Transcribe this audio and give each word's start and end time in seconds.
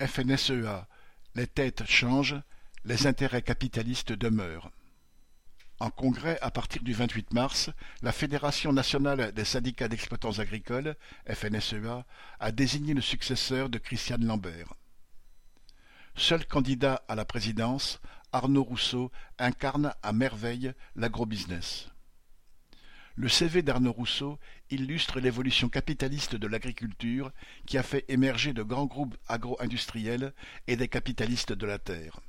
FNSEA, 0.00 0.88
les 1.34 1.46
têtes 1.46 1.84
changent, 1.86 2.40
les 2.84 3.06
intérêts 3.06 3.42
capitalistes 3.42 4.12
demeurent. 4.12 4.70
En 5.78 5.90
congrès 5.90 6.38
à 6.40 6.50
partir 6.50 6.82
du 6.82 6.92
28 6.92 7.32
mars, 7.32 7.70
la 8.02 8.12
Fédération 8.12 8.72
nationale 8.72 9.32
des 9.32 9.44
syndicats 9.44 9.88
d'exploitants 9.88 10.38
agricoles, 10.38 10.96
FNSEA, 11.26 12.04
a 12.38 12.52
désigné 12.52 12.94
le 12.94 13.00
successeur 13.00 13.68
de 13.68 13.78
Christiane 13.78 14.26
Lambert. 14.26 14.74
Seul 16.16 16.46
candidat 16.46 17.02
à 17.08 17.14
la 17.14 17.24
présidence, 17.24 18.00
Arnaud 18.32 18.64
Rousseau 18.64 19.10
incarne 19.38 19.94
à 20.02 20.12
merveille 20.12 20.72
l'agrobusiness. 20.96 21.88
Le 23.20 23.28
CV 23.28 23.60
d'Arnaud 23.60 23.92
Rousseau 23.92 24.38
illustre 24.70 25.20
l'évolution 25.20 25.68
capitaliste 25.68 26.36
de 26.36 26.46
l'agriculture 26.46 27.32
qui 27.66 27.76
a 27.76 27.82
fait 27.82 28.06
émerger 28.08 28.54
de 28.54 28.62
grands 28.62 28.86
groupes 28.86 29.14
agro-industriels 29.28 30.32
et 30.66 30.76
des 30.76 30.88
capitalistes 30.88 31.52
de 31.52 31.66
la 31.66 31.78
terre. 31.78 32.20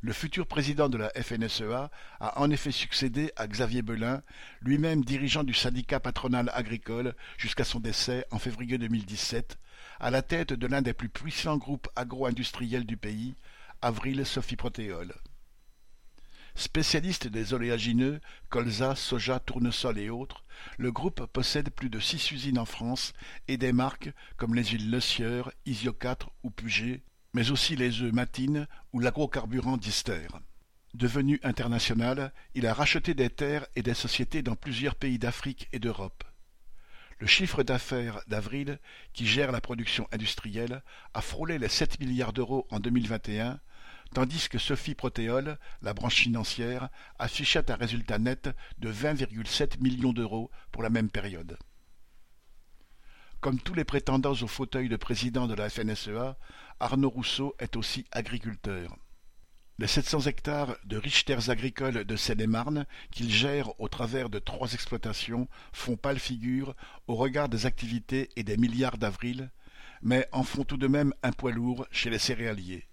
Le 0.00 0.12
futur 0.12 0.46
président 0.46 0.88
de 0.88 0.98
la 0.98 1.10
FNSEA 1.20 1.90
a 2.20 2.40
en 2.40 2.48
effet 2.52 2.70
succédé 2.70 3.32
à 3.34 3.48
Xavier 3.48 3.82
Belin, 3.82 4.22
lui-même 4.60 5.04
dirigeant 5.04 5.42
du 5.42 5.52
syndicat 5.52 5.98
patronal 5.98 6.48
agricole 6.54 7.16
jusqu'à 7.36 7.64
son 7.64 7.80
décès 7.80 8.24
en 8.30 8.38
février 8.38 8.78
2017, 8.78 9.58
à 9.98 10.12
la 10.12 10.22
tête 10.22 10.52
de 10.52 10.66
l'un 10.68 10.80
des 10.80 10.94
plus 10.94 11.08
puissants 11.08 11.56
groupes 11.56 11.88
agro-industriels 11.96 12.86
du 12.86 12.96
pays, 12.96 13.34
Avril 13.82 14.24
Sophie 14.24 14.54
Protéol. 14.54 15.12
Spécialiste 16.58 17.28
des 17.28 17.54
oléagineux, 17.54 18.20
colza, 18.48 18.96
soja, 18.96 19.38
tournesol 19.38 19.96
et 19.96 20.10
autres, 20.10 20.44
le 20.76 20.90
groupe 20.90 21.24
possède 21.26 21.70
plus 21.70 21.88
de 21.88 22.00
six 22.00 22.32
usines 22.32 22.58
en 22.58 22.64
France 22.64 23.12
et 23.46 23.56
des 23.56 23.72
marques 23.72 24.10
comme 24.36 24.56
les 24.56 24.64
huiles 24.64 24.90
Le 24.90 24.98
Sieur, 24.98 25.52
Isio 25.66 25.92
4 25.92 26.32
ou 26.42 26.50
Puget, 26.50 27.04
mais 27.32 27.52
aussi 27.52 27.76
les 27.76 28.02
œufs 28.02 28.12
Matine 28.12 28.66
ou 28.92 28.98
l'agrocarburant 28.98 29.76
Dister. 29.76 30.26
Devenu 30.94 31.38
international, 31.44 32.32
il 32.56 32.66
a 32.66 32.74
racheté 32.74 33.14
des 33.14 33.30
terres 33.30 33.68
et 33.76 33.82
des 33.82 33.94
sociétés 33.94 34.42
dans 34.42 34.56
plusieurs 34.56 34.96
pays 34.96 35.20
d'Afrique 35.20 35.68
et 35.72 35.78
d'Europe. 35.78 36.24
Le 37.20 37.28
chiffre 37.28 37.62
d'affaires 37.62 38.20
d'Avril, 38.26 38.80
qui 39.12 39.28
gère 39.28 39.52
la 39.52 39.60
production 39.60 40.08
industrielle, 40.10 40.82
a 41.14 41.20
frôlé 41.20 41.60
les 41.60 41.68
7 41.68 42.00
milliards 42.00 42.32
d'euros 42.32 42.66
en 42.70 42.80
2021 42.80 43.60
tandis 44.14 44.48
que 44.48 44.58
Sophie 44.58 44.94
Protéol, 44.94 45.58
la 45.82 45.94
branche 45.94 46.16
financière, 46.16 46.88
affichait 47.18 47.70
un 47.70 47.76
résultat 47.76 48.18
net 48.18 48.50
de 48.78 48.92
20,7 48.92 49.80
millions 49.80 50.12
d'euros 50.12 50.50
pour 50.72 50.82
la 50.82 50.90
même 50.90 51.10
période. 51.10 51.58
Comme 53.40 53.60
tous 53.60 53.74
les 53.74 53.84
prétendants 53.84 54.32
au 54.32 54.48
fauteuil 54.48 54.88
de 54.88 54.96
président 54.96 55.46
de 55.46 55.54
la 55.54 55.70
FNSEA, 55.70 56.36
Arnaud 56.80 57.10
Rousseau 57.10 57.54
est 57.60 57.76
aussi 57.76 58.04
agriculteur. 58.10 58.96
Les 59.78 59.86
700 59.86 60.22
hectares 60.22 60.76
de 60.86 60.96
riches 60.96 61.24
terres 61.24 61.50
agricoles 61.50 62.04
de 62.04 62.16
Seine-et-Marne 62.16 62.84
qu'il 63.12 63.30
gère 63.30 63.80
au 63.80 63.88
travers 63.88 64.28
de 64.28 64.40
trois 64.40 64.72
exploitations 64.72 65.48
font 65.72 65.96
pâle 65.96 66.18
figure 66.18 66.74
au 67.06 67.14
regard 67.14 67.48
des 67.48 67.64
activités 67.64 68.28
et 68.34 68.42
des 68.42 68.56
milliards 68.56 68.98
d'avril, 68.98 69.52
mais 70.02 70.26
en 70.32 70.42
font 70.42 70.64
tout 70.64 70.78
de 70.78 70.88
même 70.88 71.14
un 71.22 71.30
poids 71.30 71.52
lourd 71.52 71.86
chez 71.92 72.10
les 72.10 72.18
céréaliers. 72.18 72.88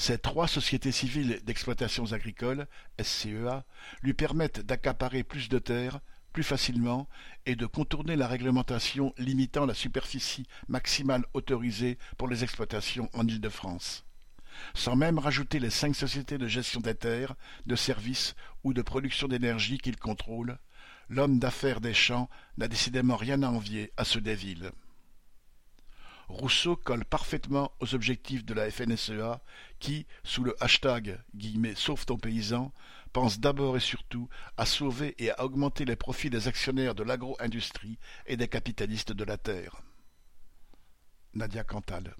Ces 0.00 0.16
trois 0.16 0.46
sociétés 0.46 0.92
civiles 0.92 1.40
d'exploitations 1.42 2.12
agricoles, 2.12 2.68
SCEA, 3.02 3.64
lui 4.00 4.14
permettent 4.14 4.60
d'accaparer 4.60 5.24
plus 5.24 5.48
de 5.48 5.58
terres, 5.58 5.98
plus 6.32 6.44
facilement, 6.44 7.08
et 7.46 7.56
de 7.56 7.66
contourner 7.66 8.14
la 8.14 8.28
réglementation 8.28 9.12
limitant 9.18 9.66
la 9.66 9.74
superficie 9.74 10.46
maximale 10.68 11.24
autorisée 11.34 11.98
pour 12.16 12.28
les 12.28 12.44
exploitations 12.44 13.10
en 13.12 13.26
Île-de-France. 13.26 14.04
Sans 14.72 14.94
même 14.94 15.18
rajouter 15.18 15.58
les 15.58 15.68
cinq 15.68 15.96
sociétés 15.96 16.38
de 16.38 16.46
gestion 16.46 16.80
des 16.80 16.94
terres, 16.94 17.34
de 17.66 17.74
services 17.74 18.36
ou 18.62 18.74
de 18.74 18.82
production 18.82 19.26
d'énergie 19.26 19.78
qu'il 19.78 19.96
contrôle, 19.96 20.60
l'homme 21.08 21.40
d'affaires 21.40 21.80
des 21.80 21.92
champs 21.92 22.30
n'a 22.56 22.68
décidément 22.68 23.16
rien 23.16 23.42
à 23.42 23.48
envier 23.48 23.92
à 23.96 24.04
ceux 24.04 24.20
des 24.20 24.36
villes. 24.36 24.70
Rousseau 26.38 26.76
colle 26.76 27.04
parfaitement 27.04 27.72
aux 27.80 27.96
objectifs 27.96 28.44
de 28.44 28.54
la 28.54 28.70
FNSEA 28.70 29.40
qui, 29.80 30.06
sous 30.22 30.44
le 30.44 30.54
hashtag 30.62 31.18
«Sauve 31.74 32.06
ton 32.06 32.16
paysan», 32.16 32.72
pense 33.12 33.40
d'abord 33.40 33.76
et 33.76 33.80
surtout 33.80 34.28
à 34.56 34.64
sauver 34.64 35.16
et 35.18 35.32
à 35.32 35.42
augmenter 35.42 35.84
les 35.84 35.96
profits 35.96 36.30
des 36.30 36.46
actionnaires 36.46 36.94
de 36.94 37.02
l'agro-industrie 37.02 37.98
et 38.26 38.36
des 38.36 38.46
capitalistes 38.46 39.12
de 39.12 39.24
la 39.24 39.36
terre. 39.36 39.82
Nadia 41.34 41.64
Cantal 41.64 42.14